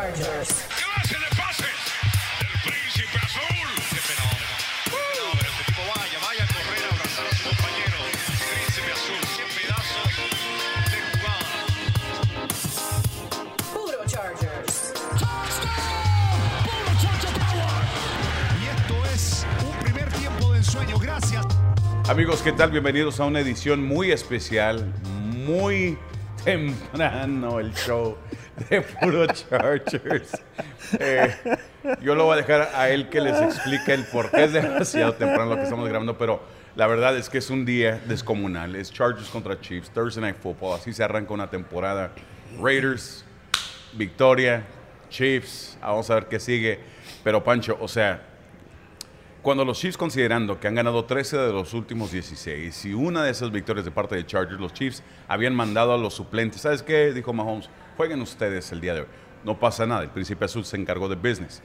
[0.00, 0.64] Chargers.
[0.80, 1.68] ¡Clase de pase!
[2.40, 3.68] ¡El príncipe azul!
[3.90, 4.56] ¡Qué fenómeno!
[4.86, 5.50] ¡Qué fenómeno!
[5.50, 7.98] Este tipo vaya, vaya a correr a abrazar a su compañero.
[8.48, 10.08] Príncipe azul, 100 pedazos
[10.90, 11.52] de jugada.
[13.74, 14.74] Puro Chargers.
[18.58, 20.98] Y esto es un primer tiempo de ensueño.
[20.98, 21.44] Gracias.
[22.08, 22.70] Amigos, ¿qué tal?
[22.70, 24.94] Bienvenidos a una edición muy especial,
[25.44, 25.98] muy
[26.42, 28.16] temprano el show
[28.68, 30.42] de Puro Chargers.
[30.98, 31.34] Eh,
[32.02, 35.14] yo lo voy a dejar a él que les explique el por qué es demasiado
[35.14, 36.42] temprano lo que estamos grabando, pero
[36.76, 38.76] la verdad es que es un día descomunal.
[38.76, 42.12] Es Chargers contra Chiefs, Thursday Night Football, así se arranca una temporada.
[42.60, 43.24] Raiders,
[43.92, 44.64] victoria,
[45.08, 46.80] Chiefs, vamos a ver qué sigue.
[47.22, 48.22] Pero Pancho, o sea,
[49.42, 53.30] cuando los Chiefs, considerando que han ganado 13 de los últimos 16 y una de
[53.30, 56.60] esas victorias de parte de Chargers, los Chiefs habían mandado a los suplentes.
[56.60, 57.12] ¿Sabes qué?
[57.12, 59.06] Dijo Mahomes, jueguen ustedes el día de hoy.
[59.44, 61.60] No pasa nada, el Príncipe Azul se encargó de business.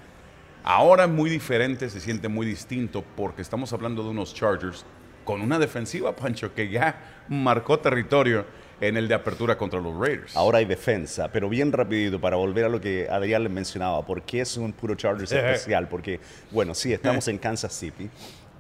[0.66, 4.86] Ahora es muy diferente, se siente muy distinto porque estamos hablando de unos Chargers
[5.24, 8.46] con una defensiva, Pancho, que ya marcó territorio
[8.82, 10.36] en el de apertura contra los Raiders.
[10.36, 14.06] Ahora hay defensa, pero bien rapidito para volver a lo que Adrián les mencionaba.
[14.06, 15.88] ¿Por qué es un puro Chargers especial?
[15.88, 16.20] Porque,
[16.52, 18.10] bueno, sí, estamos en Kansas City.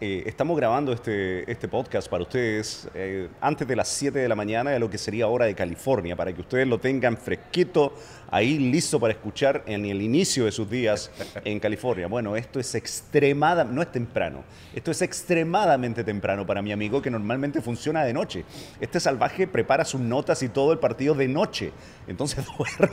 [0.01, 4.35] Eh, estamos grabando este, este podcast para ustedes eh, antes de las 7 de la
[4.35, 7.93] mañana de lo que sería hora de California, para que ustedes lo tengan fresquito
[8.29, 11.09] ahí, listo para escuchar en el inicio de sus días
[11.45, 12.07] en California.
[12.07, 14.43] Bueno, esto es extremada, no es temprano,
[14.73, 18.43] esto es extremadamente temprano para mi amigo que normalmente funciona de noche.
[18.81, 21.71] Este salvaje prepara sus notas y todo el partido de noche.
[22.07, 22.45] Entonces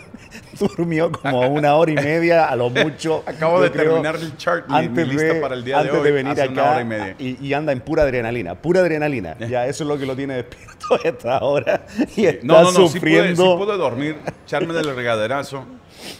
[0.59, 3.23] durmió como una hora y media a lo mucho.
[3.27, 6.13] Acabo de creo, terminar el chart, mi- mi lista para el día de antes hoy,
[6.13, 7.15] venir hace acá una hora y media.
[7.19, 9.37] y, y anda en pura adrenalina, pura adrenalina.
[9.39, 12.65] Ya eso es lo que lo tiene despierto a esta hora y está No, no,
[12.65, 13.43] no, sí pude, sufriendo.
[13.59, 15.65] sí pude dormir, echarme del regaderazo,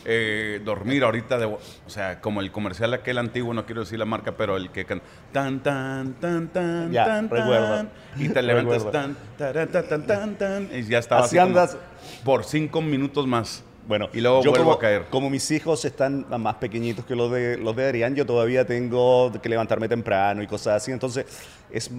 [0.05, 4.05] eh, dormir ahorita, de, o sea, como el comercial aquel antiguo, no quiero decir la
[4.05, 5.01] marca, pero el que can,
[5.33, 7.87] tan, tan, tan, tan, Ya, tan, recuerdo.
[8.17, 11.77] y te levantas tan, tan, tan, tan, tan, y ya estaba Así así, como andas.
[12.25, 13.65] Por cinco minutos más.
[13.87, 15.07] Bueno, y luego yo vuelvo como, a caer.
[15.11, 19.33] Como mis hijos están más pequeñitos que los de, los de Adrián, yo todavía tengo
[19.43, 20.93] que levantarme temprano y cosas así.
[20.93, 21.27] Entonces,
[21.69, 21.91] es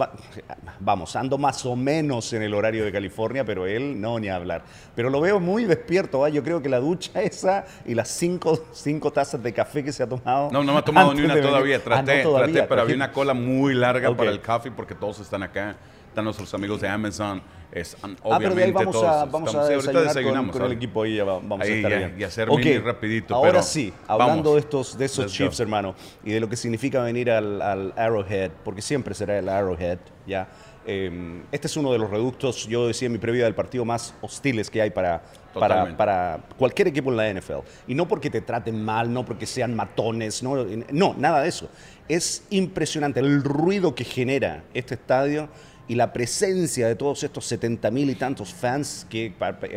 [0.80, 4.62] vamos, ando más o menos en el horario de California, pero él no ni hablar.
[4.94, 6.24] Pero lo veo muy despierto.
[6.24, 6.30] ¿ah?
[6.30, 10.02] Yo creo que la ducha esa y las cinco, cinco tazas de café que se
[10.02, 10.50] ha tomado.
[10.50, 11.76] No, no me ha tomado ni una todavía.
[11.76, 14.16] Ah, no Traté, todavía, traté, pero había una cola muy larga Ok.
[14.16, 15.76] para el café porque todos están acá.
[16.14, 17.42] Están nuestros amigos de Amazon.
[17.72, 20.62] Es, Ah, pero de ahí vamos todos a, vamos estamos- a ahorita con- desayunamos, con,
[20.66, 22.14] el equipo va- vamos Ahí, a estar ya- bien.
[22.16, 24.22] y hacer Ok, mini rapidito, Ahora pero sí, vamos.
[24.22, 25.36] hablando de estos, de esos Let's go.
[25.38, 29.48] Chiefs, hermano, y de lo que significa venir al, al Arrowhead, porque siempre será el
[29.48, 30.46] Arrowhead, ¿ya?
[30.86, 34.14] Eh, este es uno de los reductos, yo decía en mi previa, del partido más
[34.20, 35.20] hostiles que hay para,
[35.52, 37.64] para, para cualquier equipo en la NFL.
[37.88, 41.68] Y no porque te traten mal, no porque sean matones, no, no, nada de eso.
[42.06, 45.48] Es impresionante el ruido que genera este estadio
[45.86, 49.32] y la presencia de todos estos 70 mil y tantos fans que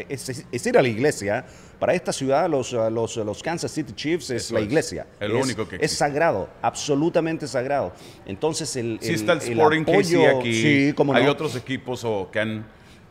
[0.09, 1.45] es, es ir a la iglesia.
[1.79, 4.65] Para esta ciudad, los, los, los Kansas City Chiefs es Eso la es.
[4.65, 5.05] iglesia.
[5.19, 5.97] Es lo Es- único que Es existe.
[6.05, 7.93] sagrado, absolutamente sagrado.
[8.25, 10.53] Entonces, el, Sí está el el Sporting KC apoyo- aquí.
[10.61, 11.31] Sí, cómo Hay no.
[11.31, 12.65] otros equipos o que han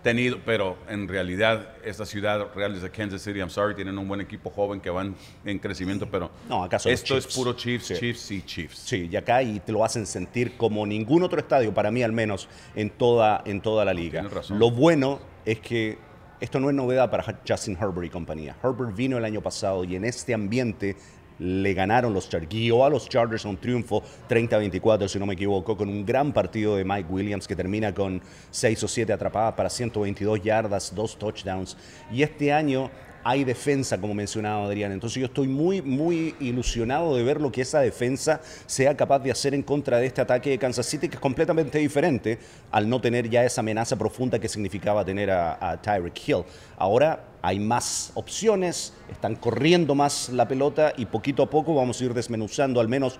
[0.07, 4.21] tenido, pero en realidad esta ciudad real de Kansas City, I'm sorry, tienen un buen
[4.21, 7.95] equipo joven que van en crecimiento, pero No, acá son esto es puro Chiefs, Sí.
[7.97, 8.79] Chiefs y Chiefs.
[8.79, 12.13] Sí, y acá y te lo hacen sentir como ningún otro estadio, para mí al
[12.13, 14.21] menos, en toda, en toda la liga.
[14.21, 14.61] tienes razón.
[14.61, 15.99] Lo bueno es que
[16.39, 18.55] esto no es novedad para Justin Herbert y compañía.
[18.63, 20.95] Herbert vino el año pasado y en este ambiente
[21.39, 25.77] le ganaron los Chargers, guió a los Chargers un triunfo 30-24, si no me equivoco,
[25.77, 28.21] con un gran partido de Mike Williams que termina con
[28.51, 31.77] 6 o 7 atrapadas para 122 yardas, dos touchdowns.
[32.11, 32.91] Y este año
[33.29, 34.93] hay defensa, como mencionaba Adrián.
[34.93, 39.33] Entonces yo estoy muy, muy ilusionado de ver lo que esa defensa sea capaz de
[39.33, 42.39] hacer en contra de este ataque de Kansas City, que es completamente diferente
[42.71, 46.45] al no tener ya esa amenaza profunda que significaba tener a, a Tyreek Hill.
[46.79, 52.05] Ahora hay más opciones, están corriendo más la pelota y poquito a poco vamos a
[52.05, 53.19] ir desmenuzando al menos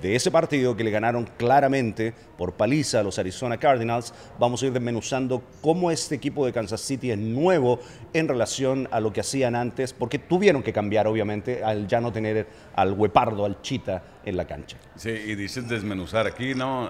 [0.00, 4.66] de ese partido que le ganaron claramente por paliza a los Arizona Cardinals, vamos a
[4.66, 7.80] ir desmenuzando cómo este equipo de Kansas City es nuevo
[8.12, 12.12] en relación a lo que hacían antes, porque tuvieron que cambiar, obviamente, al ya no
[12.12, 14.76] tener al huepardo, al chita en la cancha.
[14.96, 16.88] Sí, y dices desmenuzar aquí, ¿no?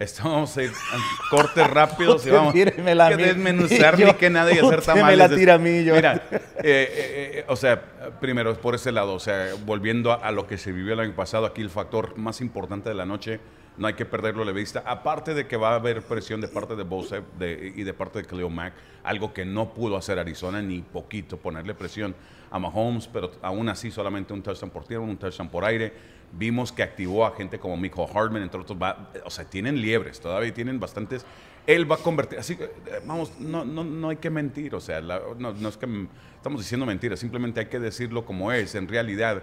[0.00, 5.06] Ir a cortes rápidos y vamos Tíremela a desmenuzar ni que nada y hacer tamales.
[5.06, 7.82] me la tira a mí, yo- Mira, eh, eh, eh, o sea,
[8.18, 11.14] primero por ese lado, o sea, volviendo a, a lo que se vivió el año
[11.14, 13.40] pasado, aquí el factor más importante de la noche
[13.76, 14.82] no hay que perderlo de vista.
[14.86, 18.20] Aparte de que va a haber presión de parte de Bosa de- y de parte
[18.20, 18.72] de Khalil Mack,
[19.04, 22.14] algo que no pudo hacer Arizona ni poquito, ponerle presión
[22.50, 25.92] a Mahomes, pero aún así solamente un touchdown por tierra, un touchdown por aire.
[26.32, 28.78] Vimos que activó a gente como Michael Hardman, entre otros.
[28.80, 31.24] va- o sea, tienen liebres, todavía tienen bastantes.
[31.66, 32.70] Él va a convertir, así que, eh,
[33.04, 35.86] vamos, no, no, no hay que mentir, o sea, no, no es que
[36.36, 38.74] estamos diciendo mentiras, simplemente hay que decirlo como es.
[38.74, 39.42] En realidad,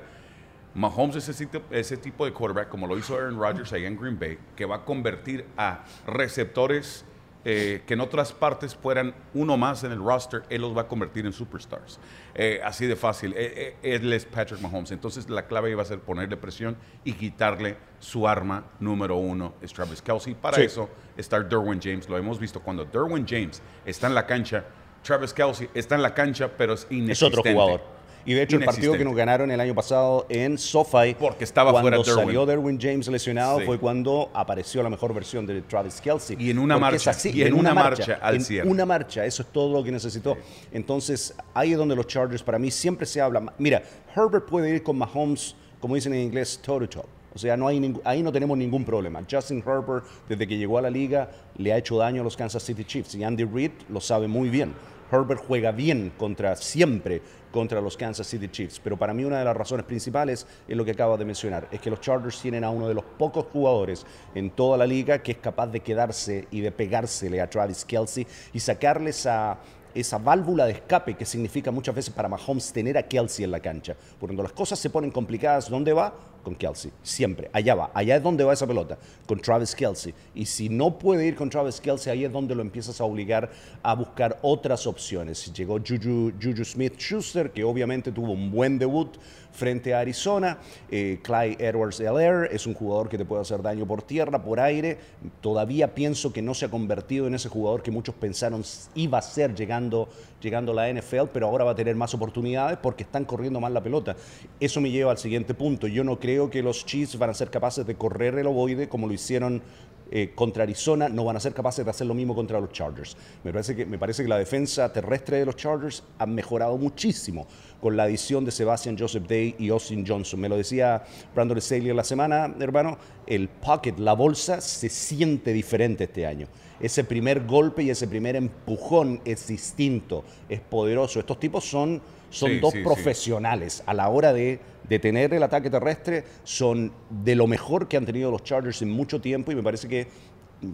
[0.73, 4.17] Mahomes es ese, ese tipo de quarterback, como lo hizo Aaron Rodgers allá en Green
[4.19, 7.05] Bay, que va a convertir a receptores
[7.45, 10.87] eh, que en otras partes fueran uno más en el roster, él los va a
[10.87, 11.99] convertir en superstars.
[12.35, 13.33] Eh, así de fácil.
[13.37, 14.91] Eh, eh, él es Patrick Mahomes.
[14.91, 19.71] Entonces la clave iba a ser ponerle presión y quitarle su arma número uno, es
[19.73, 20.35] Travis Kelsey.
[20.35, 20.63] Para Sí.
[20.63, 22.09] eso está Derwin James.
[22.09, 24.65] Lo hemos visto cuando Derwin James está en la cancha.
[25.03, 27.39] Travis Kelsey está en la cancha, pero es Es inexistente.
[27.39, 27.96] otro jugador.
[28.27, 31.71] Y de hecho, el partido que nos ganaron el año pasado en SoFi, Porque estaba
[31.71, 32.25] cuando fuera Derwin.
[32.25, 33.65] salió Derwin James lesionado, Sí.
[33.65, 36.35] fue cuando apareció la mejor versión de Travis Kelsey.
[36.37, 38.69] Y en una marcha, así, y en una marcha al en cierre.
[38.69, 40.35] una marcha, eso es todo lo que necesitó.
[40.73, 43.41] Entonces, ahí es donde los Chargers, para mí, siempre se habla.
[43.57, 43.81] Mira,
[44.13, 47.05] Herbert puede ir con Mahomes, como dicen en inglés, toe to toe.
[47.33, 49.21] O sea, no hay ahí no tenemos ningún problema.
[49.29, 52.61] Justin Herbert, desde que llegó a la liga, le ha hecho daño a los Kansas
[52.63, 53.15] City Chiefs.
[53.15, 54.73] Y Andy Reid lo sabe muy bien.
[55.11, 57.21] Herbert juega bien contra siempre
[57.51, 60.85] contra los Kansas City Chiefs, pero para mí una de las razones principales es lo
[60.85, 64.05] que acaba de mencionar, es que los Chargers tienen a uno de los pocos jugadores
[64.35, 68.27] en toda la liga que es capaz de quedarse y de pegársele a Travis Kelsey
[68.53, 69.57] y sacarle esa,
[69.95, 73.59] esa válvula de escape que significa muchas veces para Mahomes tener a Kelsey en la
[73.59, 73.95] cancha.
[74.19, 76.13] Cuando las cosas se ponen complicadas, ¿dónde va?
[76.47, 80.13] Con Kelsey, siempre, allá va, allá es donde va esa pelota, con Travis Kelsey.
[80.33, 83.51] Y si no puede ir con Travis Kelsey, ahí es donde lo empiezas a obligar
[83.83, 85.51] a buscar otras opciones.
[85.51, 89.17] Llegó Juju, Juju Smith-Schuster, que obviamente tuvo un buen debut
[89.57, 90.59] frente a Arizona.
[90.89, 94.97] Eh, Clyde Edwards-Helaire es un jugador que te puede hacer daño por tierra, por aire.
[95.41, 98.63] Todavía pienso que no se ha convertido en ese jugador que muchos pensaron
[98.95, 100.07] iba a ser llegando,
[100.41, 103.71] llegando a la NFL, pero ahora va a tener más oportunidades porque están corriendo más
[103.71, 104.15] la pelota.
[104.59, 105.87] Eso me lleva al siguiente punto.
[105.87, 109.07] Yo no creo que los Chiefs van a ser capaces de correr el ovoide como
[109.07, 109.61] lo hicieron
[110.09, 113.17] eh, contra Arizona, no van a ser capaces de hacer lo mismo contra los Chargers.
[113.43, 117.45] Me parece, que, me parece que la defensa terrestre de los Chargers ha mejorado muchísimo
[117.81, 120.39] con la adición de Sebastian Joseph Day y Austin Johnson.
[120.39, 121.03] Me lo decía
[121.35, 126.47] Brandon Staley la semana, hermano, el pocket, la bolsa, se siente diferente este año.
[126.79, 131.19] Ese primer golpe y ese primer empujón es distinto, es poderoso.
[131.19, 132.83] Estos tipos son, son Sí, dos sí, sí.
[132.85, 136.23] profesionales a la hora de detener el ataque terrestre.
[136.43, 139.87] Son de lo mejor que han tenido los Chargers en mucho tiempo y me parece
[139.87, 140.07] que,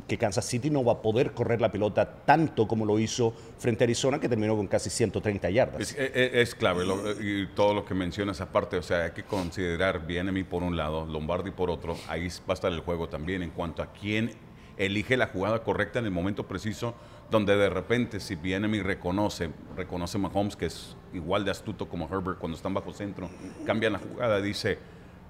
[0.07, 3.83] que Kansas City no va a poder correr la pelota tanto como lo hizo frente
[3.83, 5.81] a Arizona, que terminó con casi 130 yardas.
[5.81, 6.85] Es, es- es clave
[7.21, 11.05] y todo lo que mencionas aparte, o sea, hay que considerar Bienemy por un lado,
[11.05, 14.31] Lombardi por otro, ahí va a estar el juego también en cuanto a quién
[14.77, 16.95] elige la jugada correcta en el momento preciso,
[17.33, 22.37] donde de repente si Bienemy reconoce, reconoce Mahomes, que es igual de astuto como Herbert
[22.37, 23.27] cuando están bajo centro,
[23.65, 24.77] cambian la jugada, dice,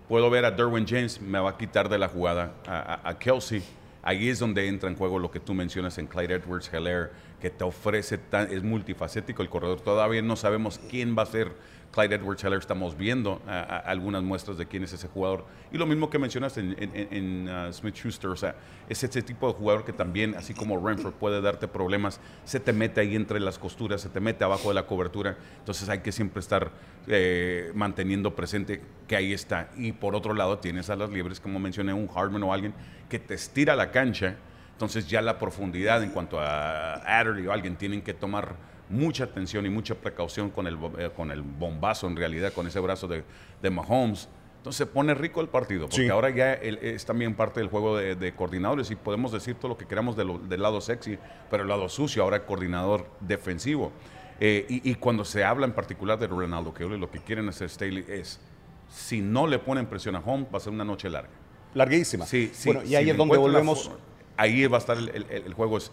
[0.10, 3.18] puedo ver a Derwin James, me va a quitar de la jugada a, a- a
[3.18, 3.64] Kelsey.
[4.04, 7.50] Ahí es donde entra en juego lo que tú mencionas en Clyde Edwards Heller, que
[7.50, 9.82] te ofrece, tan, es multifacético el corredor.
[9.82, 11.52] Todavía no sabemos quién va a ser
[11.92, 12.58] Clyde Edwards Heller.
[12.58, 15.44] Estamos viendo a- algunas muestras de quién es ese jugador.
[15.70, 18.56] Y lo mismo que mencionas en, en- en- uh, Smith Schuster, o sea,
[18.88, 22.72] es ese tipo de jugador que también, así como Renford, puede darte problemas, se te
[22.72, 25.36] mete ahí entre las costuras, se te mete abajo de la cobertura.
[25.60, 26.72] Entonces hay que siempre estar
[27.08, 29.70] eh, manteniendo presente que ahí está.
[29.76, 32.74] Y por otro lado, tienes a las libres, como mencioné, un Hardman o alguien
[33.10, 34.38] que te estira la cancha.
[34.84, 38.56] Entonces ya la profundidad en cuanto a Adderley o alguien tienen que tomar
[38.90, 42.82] mucha atención y mucha precaución con el, eh, con el bombazo en realidad, con ese
[42.82, 43.24] brazo de,
[43.62, 44.28] de Mahomes.
[44.58, 46.10] Entonces se pone rico el partido, porque Sí.
[46.10, 49.70] ahora ya el- es también parte del juego de, de coordinadores y podemos decir todo
[49.70, 51.18] lo que queramos de lo- del lado sexy,
[51.50, 53.94] pero el lado sucio, ahora coordinador defensivo.
[54.42, 57.70] Eh, y, y cuando se habla en particular de Ronaldo, que lo que quieren hacer
[57.70, 58.42] Staley es,
[58.90, 61.30] si no le ponen presión a Home, va a ser una noche larga.
[61.74, 62.26] Larguísima.
[62.26, 62.68] Sí, sí.
[62.70, 63.90] bueno, y ahí es donde volvemos.
[64.38, 65.78] Ahí va a estar el, el- el juego.
[65.78, 65.92] Es,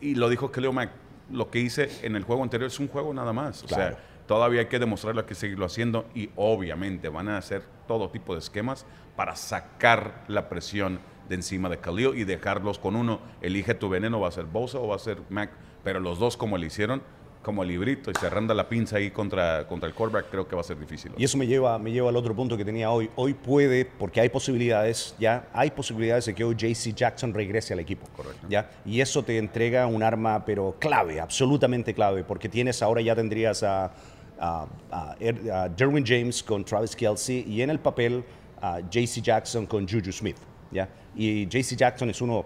[0.00, 0.90] y lo dijo Khalil Mack,
[1.30, 3.62] lo que hice en el juego anterior es un juego nada más.
[3.62, 3.96] O Claro.
[3.96, 8.10] sea, todavía hay que demostrarlo, hay que seguirlo haciendo y obviamente van a hacer todo
[8.10, 8.84] tipo de esquemas
[9.16, 13.20] para sacar la presión de encima de Khalil y dejarlos con uno.
[13.40, 15.50] Elige tu veneno, va a ser Bosa o va a ser Mac,
[15.84, 17.02] pero los dos como le hicieron,
[17.42, 20.60] como el librito y cerrando la pinza ahí contra, contra el quarterback, creo que va
[20.60, 21.12] a ser difícil.
[21.16, 23.10] Y eso me lleva, me lleva al otro punto que tenía hoy.
[23.16, 27.78] Hoy puede, porque hay posibilidades, ya hay posibilidades de que hoy JC Jackson regrese al
[27.80, 28.06] equipo.
[28.14, 28.46] Correcto.
[28.48, 28.70] ¿ya?
[28.84, 33.62] Y eso te entrega un arma, pero clave, absolutamente clave, porque tienes ahora ya tendrías
[33.62, 33.90] a,
[34.38, 38.22] a, a Er- a Derwin James con Travis Kelsey y en el papel
[38.60, 40.36] a JC Jackson con Juju Smith.
[40.70, 40.88] ¿ya?
[41.16, 42.44] Y JC Jackson es uno,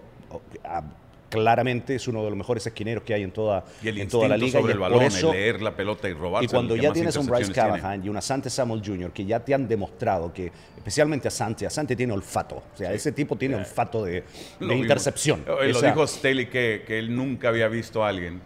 [1.41, 4.27] claramente es uno de los mejores esquineros que hay en toda, Y el en toda
[4.27, 4.59] la liga.
[4.59, 6.45] sobre y el balón, eso- el leer la pelota y robarse.
[6.45, 9.53] y cuando ya tienes un Bryce Callahan y un Asante Samuel Jr., que ya te
[9.53, 12.55] han demostrado que, especialmente Asante, Asante tiene olfato.
[12.73, 14.23] O sea, ese tipo tiene olfato de,
[14.59, 15.43] de intercepción.
[15.61, 18.41] Eh, Lo dijo Staley que, que él nunca había visto a alguien,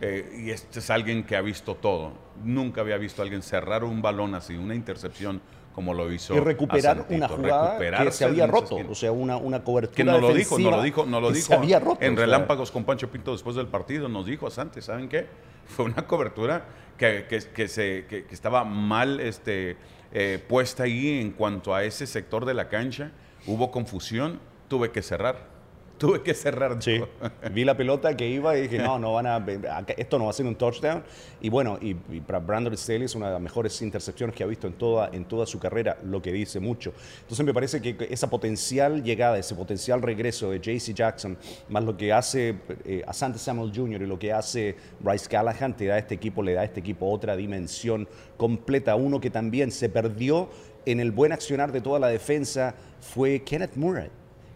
[0.00, 2.12] eh, y este es alguien que ha visto todo.
[2.44, 5.40] Nunca había visto a alguien cerrar un balón así, una intercepción
[5.74, 6.34] como lo hizo.
[6.34, 7.14] y recuperar Asantito.
[7.16, 8.76] una jugada que se había roto.
[8.88, 11.46] O sea, una, una cobertura que no lo dijo, no lo dijo, no lo dijo.
[11.48, 11.98] Se había roto.
[12.00, 15.26] en o sea, Relámpagos con Pancho Pinto después del partido nos dijo Asante, ¿saben qué?
[15.66, 16.64] Fue una cobertura
[16.96, 19.76] que, que- que se, que, que estaba mal este,
[20.12, 23.10] eh, puesta ahí en cuanto a ese sector de la cancha.
[23.46, 25.53] Hubo confusión, tuve que cerrar.
[25.98, 26.82] Tuve que cerrar.
[26.82, 27.00] Sí,
[27.52, 29.44] vi la pelota que iba y dije, no, no van a,
[29.96, 31.02] esto no va a ser un touchdown.
[31.40, 34.46] Y bueno, y, y para Brandon Staley es una de las mejores intercepciones que ha
[34.46, 36.92] visto en toda, en toda su carrera, lo que dice mucho.
[37.20, 41.96] Entonces me parece que esa potencial llegada, ese potencial regreso de JC Jackson, más lo
[41.96, 44.02] que hace eh, Asante Samuel Jr.
[44.02, 46.80] y lo que hace Bryce Callahan, te da a este equipo, le da a este
[46.80, 48.96] equipo otra dimensión completa.
[48.96, 50.48] Uno que también se perdió
[50.86, 54.10] en el buen accionar de toda la defensa fue Kenneth Murray.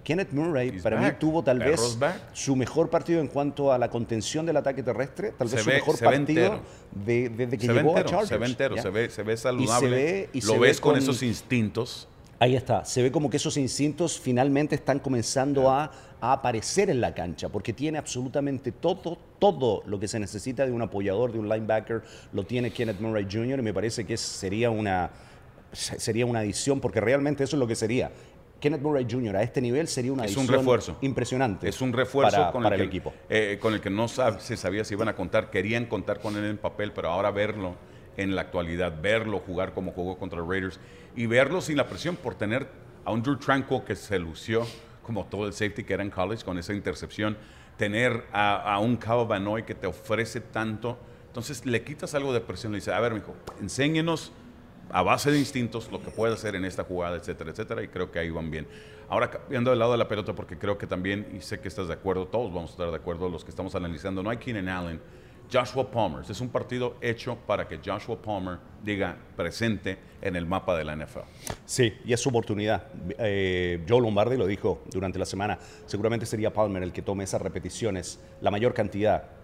[0.09, 2.17] Kenneth Murray He's para mí tuvo tal vez back.
[2.33, 5.69] su mejor partido en cuanto a la contención del ataque terrestre, tal Se vez su
[5.71, 6.61] ve- mejor partido
[6.93, 8.29] de- desde que se llegó a Chargers.
[8.31, 9.91] se ve entero, se ve, se ve saludable.
[9.91, 12.09] ve- y lo se ves ve con, con- esos instintos.
[12.41, 15.91] Ahí está, se ve como que esos instintos finalmente están comenzando a,
[16.23, 20.73] a aparecer en la cancha, porque tiene absolutamente todo, todo lo que se necesita de
[20.73, 23.59] un apoyador, de un linebacker, lo tiene Kenneth Murray Jr.
[23.59, 25.11] y me parece que sería una,
[25.73, 28.11] sería una adición, porque realmente eso es lo que sería.
[28.61, 29.37] Kenneth Murray Jr.
[29.37, 30.99] a este nivel sería una Es un refuerzo.
[31.01, 31.69] impresionante.
[31.69, 33.15] Es un refuerzo para, con para el, el, que, equipo.
[33.29, 35.51] eh, con el que no sab- se sabía si iban a contar.
[35.51, 37.77] Querían contar con él en papel, pero ahora verlo
[38.17, 40.81] en la actualidad, verlo jugar como jugó contra los Raiders
[41.15, 42.67] y verlo sin la presión por tener
[43.05, 44.67] a un Drew Tranquil que se lució
[45.03, 47.39] como todo el safety que era en college con esa intercepción,
[47.77, 50.99] tener a, a un Cabo Banoy que te ofrece tanto.
[51.29, 54.33] Entonces le quitas algo de presión, le dices, a ver, mijo, enséñenos
[54.91, 58.11] a base de instintos lo que puede hacer en esta jugada, etcétera, etcétera, y creo
[58.11, 58.67] que ahí van bien.
[59.09, 61.89] Ahora, cambiando del lado de la pelota, porque creo que también, y sé que estás
[61.89, 64.69] de acuerdo, todos vamos a estar de acuerdo, los que estamos analizando, no hay Keenan
[64.69, 65.01] Allen,
[65.51, 70.77] Joshua Palmer, es un partido hecho para que Joshua Palmer diga presente en el mapa
[70.77, 71.21] de la NFL.
[71.65, 72.87] Sí, y es su oportunidad.
[73.19, 75.59] Eh, Joe Lombardi lo dijo durante la semana.
[75.87, 79.38] Seguramente sería Palmer el que tome esas repeticiones, la mayor cantidad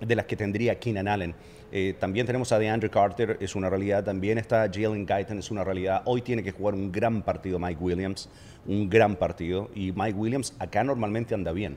[0.00, 1.34] de las que tendría Keenan Allen.
[1.72, 4.04] Eh, también tenemos a DeAndre Carter, es una realidad.
[4.04, 6.02] También está Jalen Guyton, es una realidad.
[6.04, 8.28] Hoy tiene que jugar un gran partido Mike Williams,
[8.66, 9.70] un gran partido.
[9.74, 11.76] Y Mike Williams acá normalmente anda bien.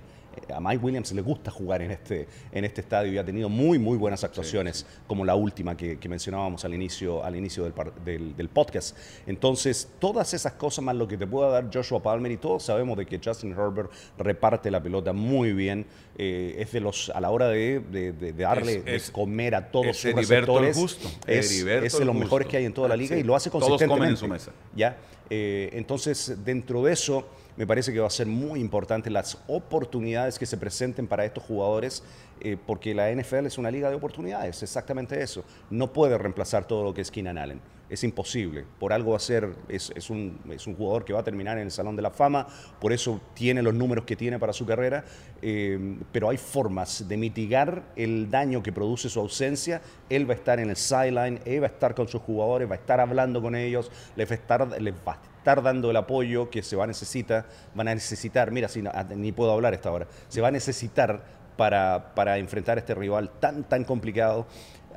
[0.54, 3.80] A Mike Williams le gusta jugar en este, en este estadio y ha tenido muy,
[3.80, 7.74] muy buenas actuaciones, como la última que, que mencionábamos al inicio, al inicio del,
[8.06, 8.96] del- del podcast.
[9.28, 12.98] Entonces, todas esas cosas más lo que te pueda dar Joshua Palmer y todos sabemos
[12.98, 15.86] de que Justin Herbert reparte la pelota muy bien.
[16.16, 19.12] eh, es de los, a la hora de, de- de- de darle Es- de es-
[19.12, 22.88] comer a todos sus receptores, justo, es, es de los mejores que hay en toda
[22.88, 23.22] la Ah, liga sí.
[23.22, 24.00] y lo hace Todos consistentemente.
[24.00, 24.52] comen en su mesa.
[24.75, 24.96] ¿ya?
[25.30, 30.39] Eh, entonces, dentro de eso, me parece que va a ser muy importante las oportunidades
[30.39, 32.03] que se presenten para estos jugadores,
[32.41, 35.43] eh, porque la NFL es una liga de oportunidades, exactamente eso.
[35.69, 37.62] No puede reemplazar todo lo que es Keenan Allen.
[37.89, 38.65] Es imposible.
[38.79, 41.57] Por algo va a ser, es, es un, es un jugador que va a terminar
[41.57, 42.48] en el Salón de la Fama,
[42.81, 45.05] por eso tiene los números que tiene para su carrera,
[45.41, 49.81] eh, pero hay formas de mitigar el daño que produce su ausencia.
[50.10, 52.75] Él va a estar en el sideline, él va a estar con sus jugadores, va
[52.75, 55.97] a estar hablando con ellos, les va a estar, les va a estar dando el
[55.97, 57.45] apoyo que se va a necesitar,
[57.75, 60.51] van a necesitar, mira, si no- ah, ni puedo hablar esta hora, se va a
[60.51, 61.21] necesitar
[61.57, 64.47] para, para enfrentar a este rival tan, tan complicado.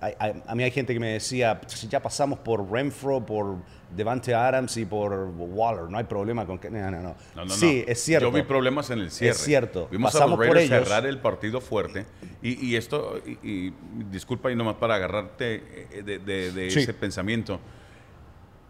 [0.01, 3.57] A, a- a mí hay gente que me decía, ya pasamos por Renfro, por
[3.97, 6.71] Devante Adams y por Waller, no hay problema con que...
[6.71, 7.15] No, no, no.
[7.35, 7.93] No, no, sí, no.
[7.93, 8.27] es cierto.
[8.29, 9.33] Yo vi problemas en el cierre.
[9.35, 9.89] Es cierto.
[9.91, 10.89] Vimos Pasamos a los por Raiders ellos.
[10.89, 12.07] cerrar el partido fuerte.
[12.41, 13.75] Y, y esto, y, y
[14.13, 16.81] disculpa y nomás para agarrarte eh, de, de- de Sí.
[16.81, 17.59] ese pensamiento.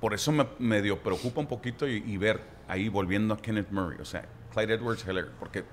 [0.00, 4.04] Por eso me medio preocupa un poquito y, ver ahí volviendo a Kenneth Murray, o
[4.04, 5.64] sea, Clyde Edwards Heller, porque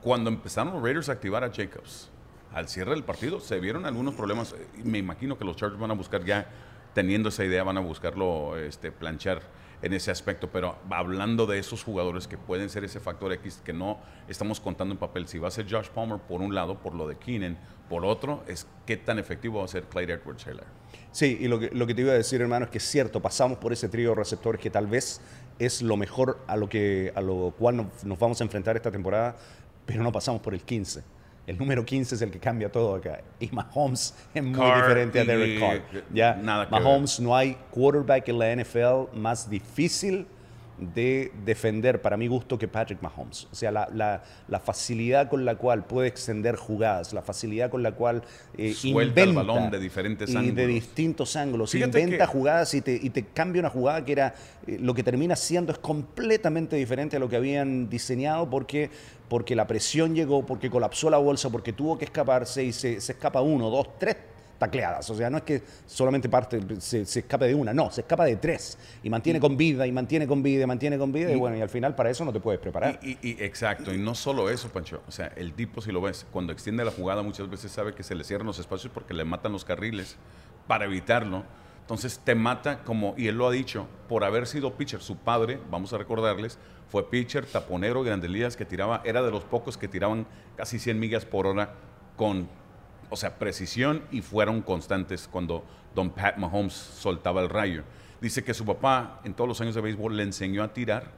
[0.00, 2.10] cuando empezaron los Raiders a activar a Jacobs,
[2.52, 4.54] al cierre del partido se vieron algunos problemas.
[4.84, 6.48] Me imagino que los Chargers van a buscar ya,
[6.94, 9.42] teniendo esa idea, van a buscarlo este, planchar
[9.82, 10.50] en ese aspecto.
[10.50, 14.92] Pero hablando de esos jugadores que pueden ser ese factor X que no estamos contando
[14.92, 17.58] en papel, si va a ser Josh Palmer por un lado, por lo de Keenan,
[17.88, 20.66] por otro, es qué tan efectivo va a ser Clyde Edwards Heller.
[21.10, 23.20] Sí, y lo que, lo que te iba a decir, hermano, es que es cierto,
[23.20, 25.20] pasamos por ese trío de receptores que tal vez
[25.58, 28.90] es lo mejor a lo, que, a lo cual nos, nos vamos a enfrentar esta
[28.90, 29.36] temporada,
[29.86, 31.17] pero no pasamos por el 15.
[31.48, 33.22] El número 15 es el que cambia todo acá.
[33.40, 35.82] Y Mahomes es muy Carr diferente a Derek Carr.
[36.12, 36.34] ¿ya?
[36.34, 40.26] nada Mahomes no hay quarterback en la NFL más difícil
[40.78, 43.48] de defender, para mi gusto, que Patrick Mahomes.
[43.50, 47.82] O sea, la, la- la facilidad con la cual puede extender jugadas, la facilidad con
[47.82, 48.22] la cual
[48.56, 51.70] eh, Suelta el inventa balón de diferentes y de distintos ángulos.
[51.72, 54.34] Fíjate inventa que- jugadas y te, y te cambia una jugada que era
[54.66, 58.90] eh, lo que termina siendo es completamente diferente a lo que habían diseñado porque,
[59.28, 63.12] porque la presión llegó, porque colapsó la bolsa, porque tuvo que escaparse y se, se
[63.12, 64.16] escapa uno, dos, tres
[64.58, 65.08] tacleadas.
[65.10, 68.24] O sea, no es que solamente parte, se, se escape de una, no, se escapa
[68.24, 71.36] de tres y mantiene con vida y mantiene con vida y mantiene con vida y,
[71.36, 72.98] bueno, y al final para eso no te puedes preparar.
[73.02, 75.02] Y, y- exacto, y no solo eso, Pancho.
[75.06, 78.02] O sea, el tipo, si lo ves, cuando extiende la jugada, muchas veces sabe que
[78.02, 80.16] se le cierran los espacios porque le matan los carriles
[80.66, 81.44] para evitarlo.
[81.80, 85.00] Entonces te mata como, y él lo ha dicho, por haber sido pitcher.
[85.00, 86.58] Su padre, vamos a recordarles,
[86.90, 90.98] fue pitcher, taponero, grandes ligas, que tiraba, era de los pocos que tiraban casi 100
[90.98, 91.74] millas por hora
[92.16, 92.46] con,
[93.10, 97.84] o sea, precisión y fueron constantes cuando Don Pat Mahomes soltaba el rayo.
[98.20, 101.12] Dice que su papá, en todos los años de béisbol, le enseñó a tirar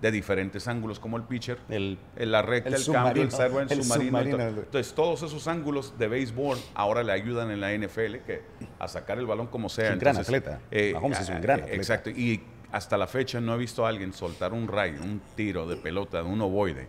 [0.00, 3.30] de diferentes ángulos como el pitcher, El- el, la recta, el el, cambio, el submarino,
[3.30, 4.08] sidewind, el submarino.
[4.08, 4.30] y todo.
[4.32, 4.60] submarino.
[4.62, 8.42] Entonces, todos esos ángulos de béisbol ahora le ayudan en la NFL que,
[8.78, 9.88] a sacar el balón como sea.
[9.88, 10.60] Es un gran atleta.
[10.70, 11.76] eh, Mahomes es un ah, gran eh, atleta.
[11.76, 12.10] Exacto.
[12.10, 12.42] Y
[12.72, 16.22] hasta la fecha no he visto a alguien soltar un rayo, un tiro de pelota,
[16.22, 16.88] de un ovoide,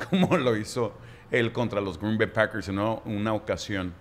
[0.10, 0.94] como lo hizo
[1.30, 3.94] él contra los Green Bay Packers en una, ocasión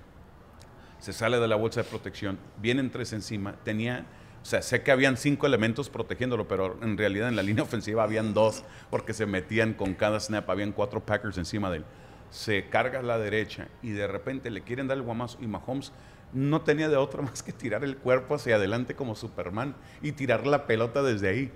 [1.00, 4.06] se sale de la bolsa de protección, vienen tres encima, tenía,
[4.42, 8.04] o sea, sé que habían cinco elementos protegiéndolo, pero en realidad en la línea ofensiva
[8.04, 11.86] habían dos, porque se metían con cada snap, habían cuatro Packers encima de él.
[12.32, 15.94] Se carga a la derecha y de repente le quieren dar el guamazo y Mahomes
[16.34, 20.46] no tenía de otra más que tirar el cuerpo hacia adelante como Superman y tirar
[20.48, 21.52] la pelota desde ahí.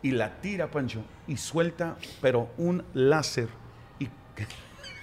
[0.00, 3.48] Y la tira, Pancho, y suelta, pero un láser.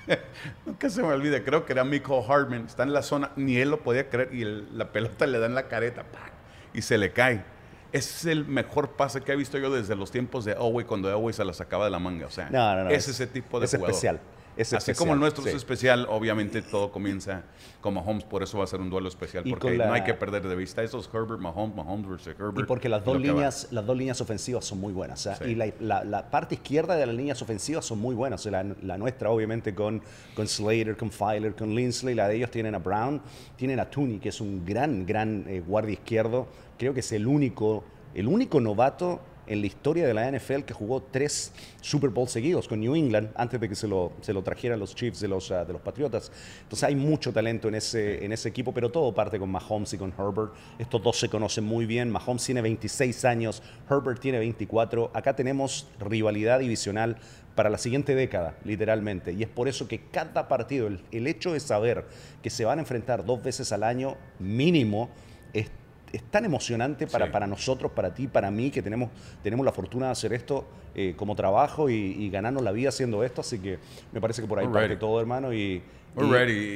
[0.65, 3.69] Nunca se me olvida, creo que era Michael Hartman, está en la zona, ni él
[3.71, 6.31] lo podía creer y el- la pelota le da en la careta ¡pac!
[6.73, 7.43] y se le cae.
[7.91, 11.33] Es el mejor pase que he visto yo desde los tiempos de Elway cuando Elway
[11.33, 12.25] se la sacaba de la manga.
[12.27, 13.89] O sea, No, no, no, es, es- ese tipo de es jugador.
[13.89, 14.19] especial,
[14.57, 15.49] es Así especial, como el nuestro sí.
[15.49, 17.43] es especial, obviamente todo comienza
[17.81, 19.93] como Mahomes, por eso va a ser un duelo especial, Y porque con la- no
[19.93, 22.59] hay que perder de vista esos Herbert, Mahomes, Mahomes versus Herbert.
[22.59, 25.25] Y porque las dos, líneas, las dos líneas ofensivas son muy buenas.
[25.27, 25.33] ¿eh?
[25.39, 25.51] Sí.
[25.51, 28.45] Y la, la- la parte izquierda de las líneas ofensivas son muy buenas.
[28.47, 30.01] La, la nuestra, obviamente, con,
[30.35, 32.15] con Slater, con Filer, con Linsley.
[32.15, 33.21] La de ellos tienen a Brown,
[33.55, 36.47] tienen a Tooney, que es un gran, gran eh, guardia izquierdo.
[36.79, 37.83] Creo que es el único,
[38.15, 42.67] el único novato en la historia de la NFL que jugó tres Super Bowl seguidos
[42.67, 45.51] con New England antes de que se lo, se lo trajeran los Chiefs de los,
[45.51, 46.31] ah, de los Patriotas.
[46.63, 49.97] Entonces hay mucho talento en ese, en ese equipo, pero todo parte con Mahomes y
[49.97, 50.53] con Herbert.
[50.79, 52.09] Estos dos se conocen muy bien.
[52.09, 55.11] Mahomes tiene 26 años, Herbert tiene 24.
[55.13, 57.17] Acá tenemos rivalidad divisional
[57.55, 59.31] para la siguiente década, literalmente.
[59.31, 62.05] Y es por eso que cada partido, el, el hecho de saber
[62.41, 65.09] que se van a enfrentar dos veces al año mínimo,
[65.53, 65.69] es
[66.13, 67.31] es tan emocionante para, Sí.
[67.31, 69.09] para nosotros, para ti, para mí, que tenemos,
[69.43, 70.65] tenemos la fortuna de hacer esto
[70.95, 73.41] eh, como trabajo y, y ganarnos la vida haciendo esto.
[73.41, 73.79] Así que
[74.13, 74.99] me parece que por ahí We're parte ready.
[74.99, 75.53] todo, hermano.
[75.53, 75.81] Y,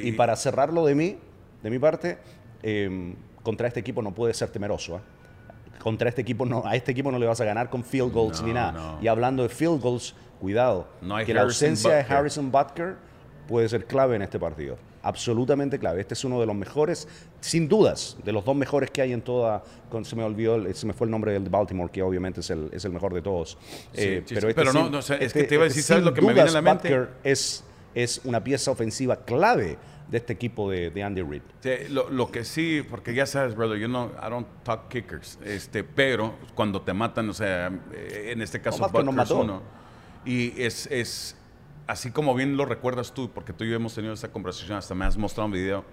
[0.04, 1.16] y- para cerrarlo de mí,
[1.62, 2.18] de mi parte,
[2.62, 4.96] eh, contra este equipo no puedes ser temeroso.
[4.96, 5.00] ¿eh?
[5.82, 8.42] Contra este equipo no, a este equipo no le vas a ganar con field goals
[8.42, 8.72] No, ni nada.
[8.72, 8.98] no.
[9.02, 12.00] Y hablando de field goals, cuidado, No que la ausencia de.
[12.02, 12.96] Harrison Butker
[13.48, 14.76] puede ser clave en este partido.
[15.02, 16.00] Absolutamente clave.
[16.02, 17.08] Este es uno de los mejores,
[17.40, 19.62] sin dudas, de los dos mejores que hay en toda.
[19.90, 22.50] con- se me olvidó, se me fue el nombre del de Baltimore, que obviamente es
[22.50, 23.56] el, es el mejor de todos.
[23.94, 24.46] Eh, sí, sí.
[24.54, 26.20] Pero no, no, o sea, es que te iba a decir, sin ¿sabes lo que
[26.20, 26.88] me viene a la dudas, mente?
[26.96, 31.42] Butker es, es una pieza ofensiva clave de este equipo de, de Andy Reid.
[31.60, 35.38] Sí, lo, lo que sí, porque ya sabes, brother, yo no, I don't talk kickers,
[35.44, 39.40] este, pero cuando te matan, o sea, eh, en este caso No, Butker es mató.
[39.40, 39.62] uno,
[40.24, 41.36] y es, es,
[41.90, 44.94] así como bien lo recuerdas tú, porque tú y yo hemos tenido esta conversación, hasta
[44.94, 45.84] me has mostrado un video,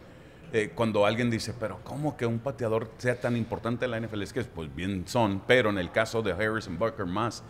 [0.54, 4.22] eh, cuando alguien dice, pero ¿cómo que un pateador sea tan importante en la NFL?
[4.22, 7.44] Es que, pues bien son, pero en el caso de Harrison Butker más,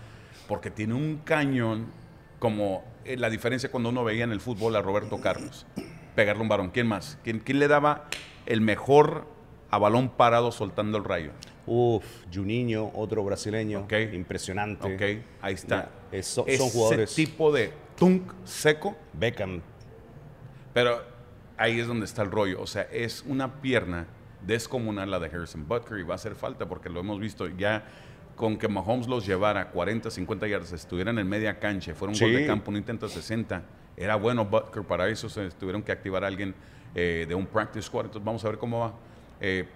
[0.47, 1.87] porque tiene un cañón
[2.39, 5.65] como eh, la diferencia cuando uno veía en el fútbol a Roberto Carlos
[6.15, 6.69] pegarle un varón.
[6.71, 7.19] ¿Quién más?
[7.23, 8.05] ¿Quién, quién le daba
[8.45, 9.25] el mejor
[9.69, 11.31] a balón parado soltando el rayo?
[11.67, 14.95] Uf, Juninho, otro brasileño, impresionante.
[14.95, 15.89] Ok, ahí está.
[16.11, 19.61] Es- son- son Ese jugadores- tipo de tunk seco, Beckham.
[20.73, 21.01] pero
[21.57, 22.61] ahí es donde está el rollo.
[22.61, 24.05] O sea, es una pierna
[24.45, 27.83] descomunal la de Harrison Butker y va a hacer falta porque lo hemos visto ya
[28.35, 32.33] con que Mahomes los llevara 40, 50 yardas, estuvieran en media cancha, fuera un gol
[32.33, 33.63] de campo, un intento de 60,
[33.97, 36.53] era bueno Butker para eso, se tuvieron que activar a alguien
[36.93, 38.93] eh, de un practice squad, entonces vamos a ver cómo va.
[39.41, 39.67] Eh,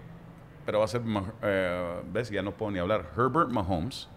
[0.64, 1.02] pero va a ser,
[1.42, 4.08] eh, ves, ya no puedo ni hablar, Herbert Mahomes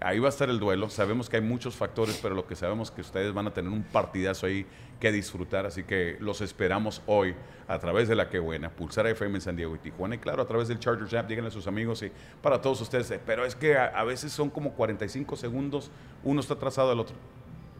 [0.00, 0.90] Ahí va a estar el duelo.
[0.90, 3.72] Sabemos que hay muchos factores, pero lo que sabemos es que ustedes van a tener
[3.72, 4.66] un partidazo ahí
[5.00, 5.66] que disfrutar.
[5.66, 7.34] Así que los esperamos hoy
[7.68, 10.16] a través de la que buena, Pulsar FM en San Diego y Tijuana.
[10.16, 13.12] Y claro, a través del Chargers App, díganle a sus amigos y para todos ustedes.
[13.24, 15.90] Pero es que a, a veces son como 45 segundos,
[16.22, 17.16] uno está atrasado del otro.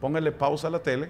[0.01, 1.09] Pónganle pausa a la tele,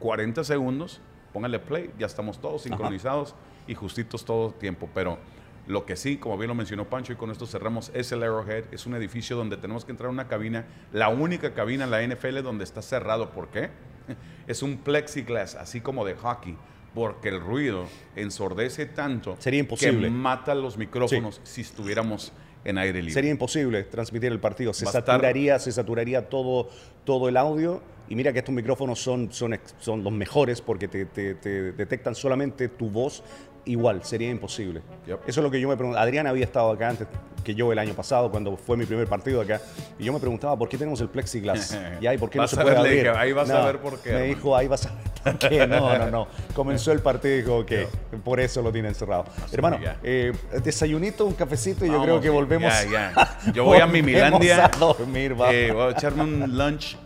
[0.00, 1.00] 40 segundos,
[1.32, 3.34] pónganle play, ya estamos todos sincronizados
[3.66, 4.88] y justitos todo el tiempo.
[4.92, 5.18] Pero
[5.66, 8.64] lo que sí, como bien lo mencionó Pancho, y con esto cerramos, es el Arrowhead.
[8.72, 12.02] Es un edificio donde tenemos que entrar a una cabina, la única cabina en la
[12.06, 13.30] NFL donde está cerrado.
[13.30, 13.70] ¿Por qué?
[14.48, 16.56] Es un plexiglass, así como de hockey,
[16.94, 20.08] porque el ruido ensordece tanto Sería imposible.
[20.08, 22.32] que mata los micrófonos si estuviéramos
[22.64, 23.14] en aire libre.
[23.14, 24.72] Sería imposible transmitir el partido.
[24.74, 26.68] Se saturaría, se saturaría todo,
[27.04, 27.82] todo el audio.
[28.08, 32.14] Y mira que estos micrófonos son, son, son los mejores porque te, te- te detectan
[32.14, 33.22] solamente tu voz.
[33.64, 34.82] Igual, sería imposible.
[35.06, 35.20] Yep.
[35.28, 35.98] Eso es lo que yo me pregunto.
[35.98, 37.06] Adrián había estado acá antes
[37.44, 39.60] que yo el año pasado, cuando fue mi primer partido acá.
[39.98, 41.76] Y yo me preguntaba, ¿por qué tenemos el plexiglass?
[42.00, 43.08] ¿Y ahí por qué Vas no a se puede abrir?
[43.10, 44.34] ahí vas a No, ver por qué, Me hermano.
[44.34, 45.66] dijo, ahí vas a ver por qué.
[45.66, 46.28] No, no, no.
[46.54, 47.86] Comenzó el partido y dijo que
[48.24, 49.24] por eso lo tienen cerrado.
[49.52, 49.96] Hermano, ya.
[50.02, 52.72] eh, desayunito, un cafecito y yo Vamos, creo que volvemos.
[52.84, 53.38] ya, ya.
[53.52, 54.64] Yo voy a volvemos Mimilandia.
[54.66, 56.96] a dormir, eh, voy a echarme un lunch,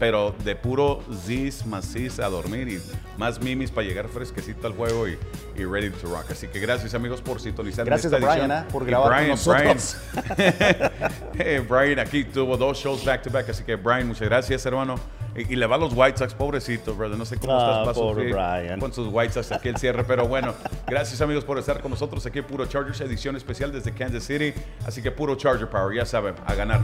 [0.00, 2.80] pero de puro zis, maciz a dormir y
[3.18, 5.16] más mimis para llegar fresquecito al juego y,
[5.56, 6.30] y ready to rock.
[6.32, 7.84] Así que gracias amigos por sintonizar.
[7.86, 8.50] Gracias esta a Brian.
[8.50, 8.66] ¿ah?
[8.72, 9.96] por grabar con Brian, nosotros.
[10.36, 10.92] Brian,
[11.38, 14.96] Eh, Brian aquí tuvo dos shows back to back, así que Brian, muchas gracias hermano.
[15.36, 17.16] Y, y le va a los White Sox, pobrecito, brother.
[17.16, 18.80] No sé cómo Ah, estás va a pobre sufrir Brian.
[18.80, 20.02] con sus White Sox aquí el cierre.
[20.04, 20.54] Pero bueno,
[20.88, 24.52] gracias amigos por estar con nosotros aquí en Puro Chargers, edición especial desde Kansas City.
[24.86, 26.80] Así que puro Charger Power, ya saben, a ganar.